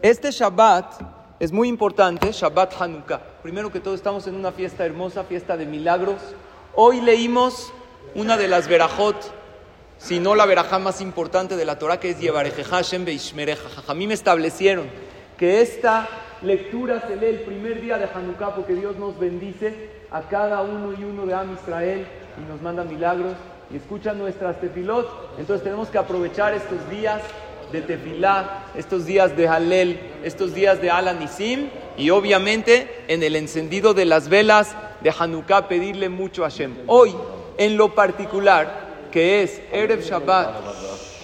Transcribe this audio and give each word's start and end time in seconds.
Este 0.00 0.30
Shabbat 0.30 0.92
es 1.40 1.50
muy 1.50 1.66
importante, 1.66 2.30
Shabbat 2.30 2.80
Hanukkah. 2.80 3.20
Primero 3.42 3.72
que 3.72 3.80
todo 3.80 3.96
estamos 3.96 4.28
en 4.28 4.36
una 4.36 4.52
fiesta 4.52 4.86
hermosa, 4.86 5.24
fiesta 5.24 5.56
de 5.56 5.66
milagros. 5.66 6.20
Hoy 6.76 7.00
leímos 7.00 7.72
una 8.14 8.36
de 8.36 8.46
las 8.46 8.68
verajot, 8.68 9.16
si 9.98 10.20
no 10.20 10.36
la 10.36 10.46
verajá 10.46 10.78
más 10.78 11.00
importante 11.00 11.56
de 11.56 11.64
la 11.64 11.80
Torah, 11.80 11.98
que 11.98 12.10
es 12.10 12.20
Yevarejeja 12.20 12.76
Hashem 12.76 13.04
Beishmereja. 13.04 13.92
me 13.92 14.14
establecieron 14.14 14.86
que 15.36 15.62
esta 15.62 16.08
lectura 16.42 17.02
se 17.08 17.16
lee 17.16 17.26
el 17.26 17.40
primer 17.40 17.80
día 17.80 17.98
de 17.98 18.04
Hanukkah 18.04 18.54
porque 18.54 18.74
Dios 18.74 18.94
nos 18.98 19.18
bendice 19.18 19.90
a 20.12 20.22
cada 20.22 20.62
uno 20.62 20.92
y 20.92 21.02
uno 21.02 21.26
de 21.26 21.34
Am 21.34 21.52
Israel 21.60 22.06
y 22.40 22.48
nos 22.48 22.62
manda 22.62 22.84
milagros 22.84 23.34
y 23.68 23.78
escucha 23.78 24.12
nuestras 24.12 24.60
tefilot. 24.60 25.40
Entonces 25.40 25.64
tenemos 25.64 25.88
que 25.88 25.98
aprovechar 25.98 26.54
estos 26.54 26.88
días 26.88 27.20
de 27.72 27.82
tefilá, 27.82 28.64
estos 28.76 29.06
días 29.06 29.36
de 29.36 29.48
Halel, 29.48 30.00
estos 30.22 30.54
días 30.54 30.80
de 30.80 30.90
Alanisim 30.90 31.68
y 31.96 32.10
obviamente 32.10 33.04
en 33.08 33.22
el 33.22 33.36
encendido 33.36 33.94
de 33.94 34.04
las 34.04 34.28
velas 34.28 34.74
de 35.00 35.12
Hanukkah 35.16 35.68
pedirle 35.68 36.08
mucho 36.08 36.44
a 36.44 36.50
Hashem. 36.50 36.76
Hoy, 36.86 37.14
en 37.56 37.76
lo 37.76 37.94
particular, 37.94 38.88
que 39.10 39.42
es 39.42 39.60
Erev 39.72 40.02
Shabbat 40.02 40.54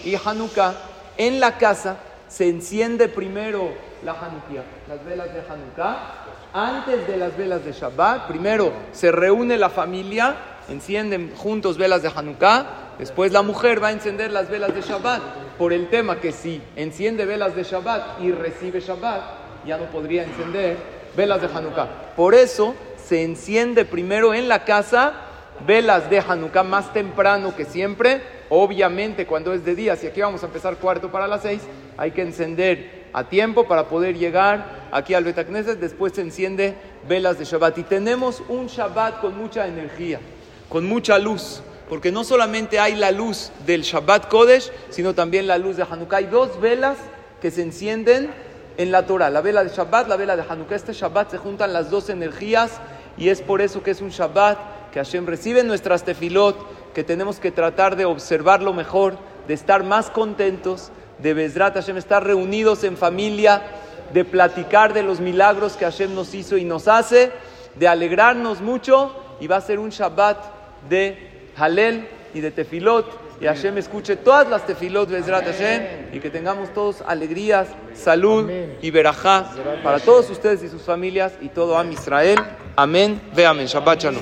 y 0.05 0.15
Hanukkah, 0.17 0.75
en 1.17 1.41
la 1.41 1.59
casa 1.59 1.97
se 2.29 2.49
enciende 2.49 3.09
primero 3.09 3.73
la 4.05 4.13
Hanukkah, 4.13 4.65
las 4.89 5.05
velas 5.05 5.33
de 5.33 5.41
Hanukkah. 5.41 6.21
Antes 6.53 7.07
de 7.09 7.17
las 7.17 7.37
velas 7.37 7.65
de 7.65 7.73
Shabbat, 7.73 8.29
primero 8.29 8.73
se 8.93 9.11
reúne 9.11 9.57
la 9.59 9.71
familia, 9.71 10.37
encienden 10.69 11.33
juntos 11.37 11.79
velas 11.79 12.03
de 12.03 12.11
Hanukkah, 12.15 12.95
después 12.99 13.33
la 13.33 13.43
mujer 13.43 13.83
va 13.83 13.89
a 13.89 13.93
encender 13.93 14.31
las 14.31 14.49
velas 14.49 14.75
de 14.75 14.81
Shabbat, 14.81 15.23
por 15.59 15.73
el 15.73 15.89
tema 15.89 16.21
que 16.21 16.33
si 16.33 16.61
enciende 16.77 17.25
velas 17.25 17.55
de 17.55 17.63
Shabbat 17.63 18.21
y 18.21 18.33
recibe 18.33 18.81
Shabbat, 18.81 19.23
ya 19.67 19.79
no 19.79 19.85
podría 19.87 20.25
encender 20.25 20.77
velas 21.17 21.41
de 21.41 21.49
Hanukkah. 21.49 22.15
Por 22.17 22.35
eso 22.35 22.75
se 23.05 23.23
enciende 23.23 23.85
primero 23.85 24.35
en 24.35 24.49
la 24.49 24.65
casa 24.65 25.13
velas 25.67 26.11
de 26.11 26.19
Hanukkah 26.21 26.63
más 26.63 26.93
temprano 26.93 27.55
que 27.57 27.65
siempre. 27.65 28.23
Obviamente 28.51 29.27
cuando 29.27 29.53
es 29.53 29.65
de 29.65 29.75
día, 29.75 29.97
si 29.97 30.07
aquí 30.07 30.21
vamos 30.21 30.43
a 30.43 30.47
empezar 30.47 30.77
cuarto 30.77 31.11
para 31.11 31.27
las 31.27 31.43
seis, 31.43 31.63
hay 31.97 32.11
que 32.11 32.23
encender 32.23 33.05
a 33.13 33.25
tiempo 33.25 33.67
para 33.69 33.89
poder 33.89 34.19
llegar 34.19 34.89
aquí 34.91 35.15
al 35.15 35.25
Betacneset. 35.25 35.79
Después 35.79 36.13
se 36.13 36.21
enciende 36.21 36.75
velas 37.09 37.39
de 37.39 37.45
Shabbat. 37.45 37.79
Y 37.79 37.83
tenemos 37.85 38.43
un 38.49 38.67
Shabbat 38.67 39.21
con 39.21 39.39
mucha 39.39 39.67
energía, 39.67 40.21
con 40.69 40.87
mucha 40.87 41.19
luz. 41.19 41.63
Porque 41.89 42.11
no 42.11 42.25
solamente 42.25 42.79
hay 42.79 42.97
la 42.97 43.11
luz 43.11 43.51
del 43.67 43.83
Shabbat 43.83 44.29
Kodesh, 44.29 44.71
sino 44.89 45.15
también 45.15 45.47
la 45.47 45.59
luz 45.59 45.77
de 45.77 45.83
Hanukkah. 45.83 46.17
Hay 46.17 46.27
dos 46.27 46.61
velas 46.61 46.97
que 47.41 47.51
se 47.51 47.63
encienden 47.63 48.31
en 48.77 48.91
la 48.91 49.07
Torah, 49.07 49.31
la 49.31 49.41
vela 49.41 49.63
de 49.63 49.71
Shabbat, 49.71 50.09
la 50.09 50.17
vela 50.17 50.37
de 50.37 50.45
Hanukkah. 50.49 50.75
Este 50.75 50.93
Shabbat 50.93 51.31
se 51.31 51.39
juntan 51.39 51.73
las 51.73 51.91
dos 51.91 52.09
energías 52.09 52.81
y 53.17 53.29
es 53.29 53.43
por 53.43 53.61
eso 53.61 53.83
que 53.83 53.91
es 53.91 54.01
un 54.01 54.09
Shabbat 54.09 54.59
que 54.93 55.01
Hashem 55.01 55.27
recibe 55.27 55.65
nuestras 55.65 56.05
tefilot, 56.05 56.57
que 56.95 57.05
tenemos 57.05 57.41
que 57.41 57.51
tratar 57.51 57.97
de 57.97 58.05
observarlo 58.05 58.73
mejor, 58.73 59.19
de 59.49 59.55
estar 59.55 59.83
más 59.83 60.09
contentos, 60.09 60.91
de 61.19 61.35
Bezrat 61.35 61.75
Hashem, 61.75 61.97
estar 61.97 62.25
reunidos 62.25 62.85
en 62.85 62.97
familia, 62.97 63.63
de 64.13 64.25
platicar 64.25 64.93
de 64.95 65.03
los 65.03 65.21
milagros 65.21 65.77
que 65.77 65.85
Hashem 65.85 66.15
nos 66.15 66.33
hizo 66.35 66.57
y 66.57 66.65
nos 66.65 66.89
hace, 66.89 67.33
de 67.75 67.89
alegrarnos 67.89 68.61
mucho 68.61 69.15
y 69.41 69.49
va 69.49 69.57
a 69.57 69.61
ser 69.61 69.81
un 69.81 69.91
Shabbat 69.91 70.39
de 70.89 71.51
Halel 71.57 72.09
y 72.35 72.41
de 72.41 72.51
tefilot 72.51 73.25
y 73.41 73.47
Hashem 73.47 73.77
escuche 73.79 74.17
todas 74.17 74.49
las 74.49 74.67
tefilot 74.67 75.11
Bezrat 75.11 75.45
Hashem 75.45 75.83
y 76.13 76.21
que 76.21 76.31
tengamos 76.31 76.73
todos 76.73 77.03
alegrías, 77.07 77.69
salud 77.93 78.51
y 78.81 78.91
verajá 78.91 79.51
para 79.83 79.99
todos 79.99 80.31
ustedes 80.31 80.63
y 80.63 80.69
sus 80.69 80.83
familias 80.83 81.33
y 81.41 81.49
todo 81.49 81.77
Am 81.77 81.91
Israel. 81.93 82.39
Amén. 82.77 83.21
Ve 83.35 83.47
amén. 83.47 83.67
Shabbat 83.67 84.01
shalom. 84.01 84.13